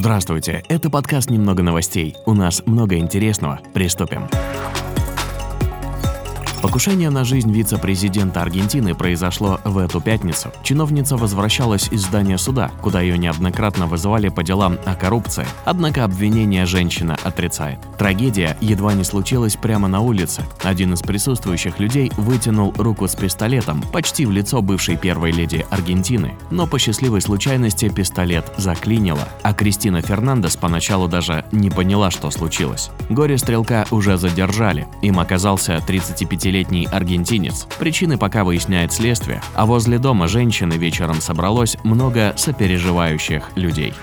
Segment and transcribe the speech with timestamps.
[0.00, 2.14] Здравствуйте, это подкаст «Немного новостей».
[2.24, 3.58] У нас много интересного.
[3.74, 4.28] Приступим.
[6.68, 10.52] Покушение на жизнь вице-президента Аргентины произошло в эту пятницу.
[10.62, 15.46] Чиновница возвращалась из здания суда, куда ее неоднократно вызывали по делам о коррупции.
[15.64, 17.78] Однако обвинение женщина отрицает.
[17.96, 20.42] Трагедия едва не случилась прямо на улице.
[20.62, 26.34] Один из присутствующих людей вытянул руку с пистолетом почти в лицо бывшей первой леди Аргентины.
[26.50, 32.90] Но по счастливой случайности пистолет заклинило, а Кристина Фернандес поначалу даже не поняла, что случилось.
[33.08, 34.86] Горе-стрелка уже задержали.
[35.00, 37.66] Им оказался 35 30-летний аргентинец.
[37.78, 43.94] Причины пока выясняет следствие, а возле дома женщины вечером собралось много сопереживающих людей.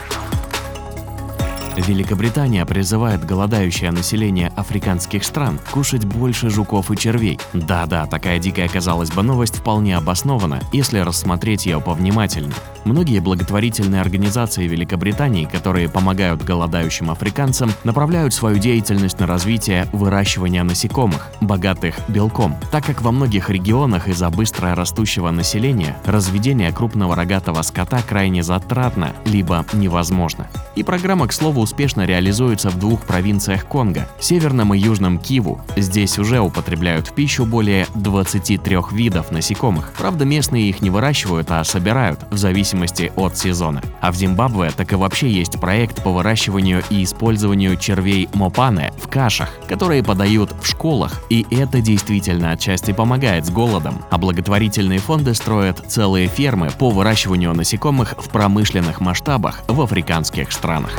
[1.78, 7.38] Великобритания призывает голодающее население африканских стран кушать больше жуков и червей.
[7.54, 12.54] Да-да, такая дикая, казалось бы, новость вполне обоснована, если рассмотреть ее повнимательнее.
[12.86, 21.32] Многие благотворительные организации Великобритании, которые помогают голодающим африканцам, направляют свою деятельность на развитие выращивания насекомых,
[21.42, 28.02] богатых белком, так как во многих регионах из-за быстро растущего населения разведение крупного рогатого скота
[28.02, 30.48] крайне затратно, либо невозможно.
[30.76, 35.60] И программа, к слову, успешно реализуется в двух провинциях Конго– северном и южном Киву.
[35.76, 39.94] Здесь уже употребляют в пищу более 23 видов насекомых.
[39.98, 43.82] Правда, местные их не выращивают, а собирают, в зависимости от сезона.
[44.00, 49.08] А в Зимбабве так и вообще есть проект по выращиванию и использованию червей мопане в
[49.08, 54.04] кашах, которые подают в школах, и это действительно отчасти помогает с голодом.
[54.12, 60.92] А благотворительные фонды строят целые фермы по выращиванию насекомых в промышленных масштабах в африканских странах.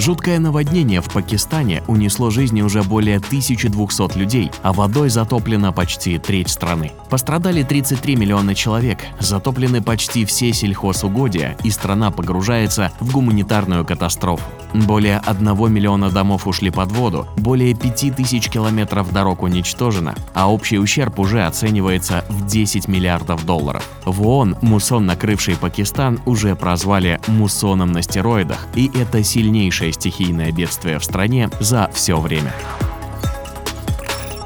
[0.00, 6.48] Жуткое наводнение в Пакистане унесло жизни уже более 1200 людей, а водой затоплена почти треть
[6.48, 6.92] страны.
[7.10, 14.44] Пострадали 33 миллиона человек, затоплены почти все сельхозугодия, и страна погружается в гуманитарную катастрофу.
[14.72, 21.18] Более 1 миллиона домов ушли под воду, более 5000 километров дорог уничтожено, а общий ущерб
[21.18, 23.86] уже оценивается в 10 миллиардов долларов.
[24.06, 30.98] В ООН мусон, накрывший Пакистан, уже прозвали муссоном на стероидах, и это сильнейшее стихийное бедствие
[30.98, 32.52] в стране за все время.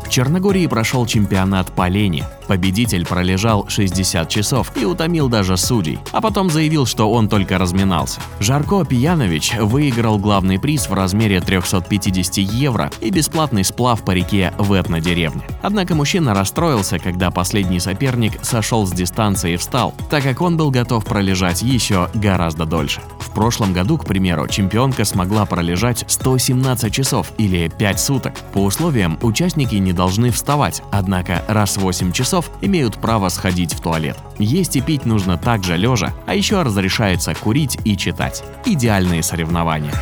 [0.04, 2.24] В Черногории прошел чемпионат по лени.
[2.46, 8.20] Победитель пролежал 60 часов и утомил даже судей, а потом заявил, что он только разминался.
[8.38, 14.78] Жарко Пиянович выиграл главный приз в размере 350 евро и бесплатный сплав по реке в
[14.78, 15.42] этнодеревне.
[15.62, 20.70] Однако мужчина расстроился, когда последний соперник сошел с дистанции и встал, так как он был
[20.70, 23.00] готов пролежать еще гораздо дольше.
[23.34, 28.34] Прошлом году, к примеру, чемпионка смогла пролежать 117 часов или 5 суток.
[28.52, 33.74] По условиям участники не должны вставать, однако раз в 8 часов часов имеют право сходить
[33.74, 34.16] в туалет.
[34.38, 38.42] Есть и пить нужно также лежа, а еще разрешается курить и читать.
[38.64, 39.92] Идеальные соревнования.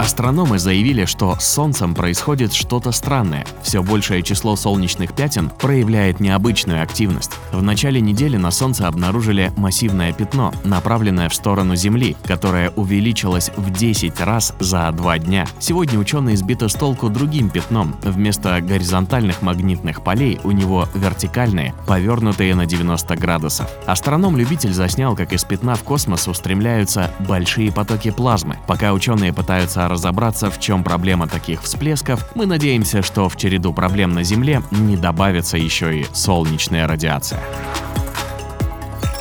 [0.00, 3.44] Астрономы заявили, что с Солнцем происходит что-то странное.
[3.62, 7.32] Все большее число солнечных пятен проявляет необычную активность.
[7.52, 13.70] В начале недели на Солнце обнаружили массивное пятно, направленное в сторону Земли, которое увеличилось в
[13.70, 15.46] 10 раз за два дня.
[15.58, 17.94] Сегодня ученые сбиты с толку другим пятном.
[18.02, 23.70] Вместо горизонтальных магнитных полей у него вертикальные, повернутые на 90 градусов.
[23.84, 28.56] Астроном-любитель заснял, как из пятна в космос устремляются большие потоки плазмы.
[28.66, 34.14] Пока ученые пытаются разобраться, в чем проблема таких всплесков, мы надеемся, что в череду проблем
[34.14, 37.40] на Земле не добавится еще и солнечная радиация.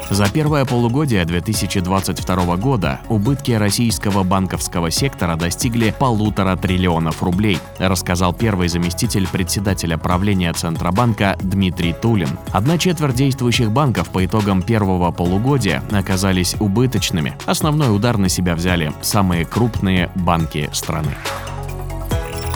[0.10, 8.70] За первое полугодие 2022 года убытки российского банковского сектора достигли полутора триллионов рублей, рассказал первый
[8.70, 12.40] заместитель председателя правления Центробанка Дмитрий Тулин.
[12.52, 17.36] Одна четверть действующих банков по итогам первого полугодия оказались убыточными.
[17.46, 21.16] Основной удар на себя взяли самые крупные банки страны.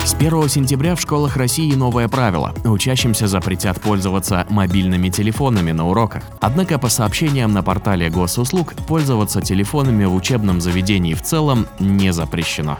[0.04, 2.52] С 1 сентября в школах России новое правило.
[2.62, 6.24] Учащимся запретят пользоваться мобильными телефонами на уроках.
[6.40, 12.76] Однако по сообщениям на портале госуслуг, пользоваться телефонами в учебном заведении в целом не запрещено.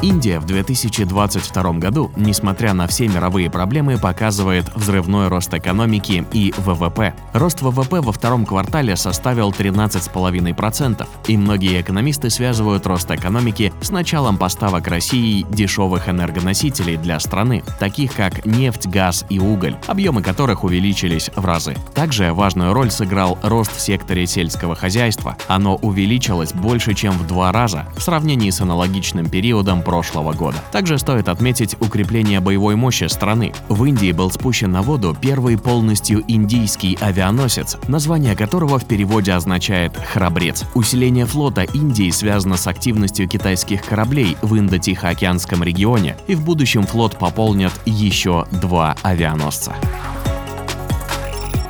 [0.00, 7.14] Индия в 2022 году, несмотря на все мировые проблемы, показывает взрывной рост экономики и ВВП.
[7.32, 14.38] Рост ВВП во втором квартале составил 13,5%, и многие экономисты связывают рост экономики с началом
[14.38, 21.30] поставок России дешевых энергоносителей для страны, таких как нефть, газ и уголь, объемы которых увеличились
[21.34, 21.74] в разы.
[21.94, 25.36] Также важную роль сыграл рост в секторе сельского хозяйства.
[25.48, 30.58] Оно увеличилось больше, чем в два раза в сравнении с аналогичным периодом прошлого года.
[30.70, 33.54] Также стоит отметить укрепление боевой мощи страны.
[33.70, 39.96] В Индии был спущен на воду первый полностью индийский авианосец, название которого в переводе означает
[39.96, 40.66] «храбрец».
[40.74, 47.16] Усиление флота Индии связано с активностью китайских кораблей в Индо-Тихоокеанском регионе, и в будущем флот
[47.16, 49.74] пополнят еще два авианосца.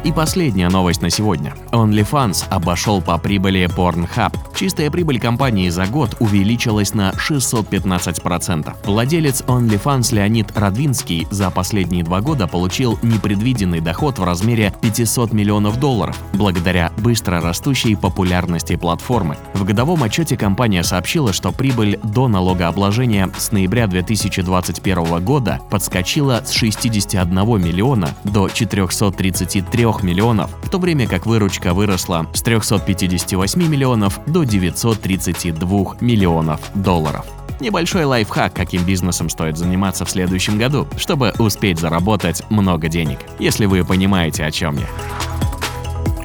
[0.05, 1.55] И последняя новость на сегодня.
[1.73, 4.33] OnlyFans обошел по прибыли Pornhub.
[4.55, 8.77] Чистая прибыль компании за год увеличилась на 615%.
[8.85, 15.81] Владелец OnlyFans Леонид Радвинский за последние два года получил непредвиденный доход в размере 500 миллионов
[15.81, 19.37] долларов благодаря быстро растущей популярности платформы.
[19.55, 26.53] В годовом отчете компания сообщила, что прибыль до налогообложения с ноября 2021 года подскочила с
[26.53, 34.45] 61 миллиона до 433 миллионов, в то время как выручка выросла с 358 миллионов до
[34.45, 37.27] 932 миллионов долларов.
[37.61, 43.67] Небольшой лайфхак, каким бизнесом стоит заниматься в следующем году, чтобы успеть заработать много денег, если
[43.67, 44.87] вы понимаете, о чем я.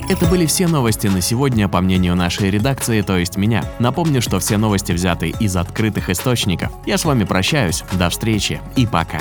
[0.09, 3.63] Это были все новости на сегодня, по мнению нашей редакции, то есть меня.
[3.79, 6.71] Напомню, что все новости взяты из открытых источников.
[6.85, 9.19] Я с вами прощаюсь, до встречи и пока.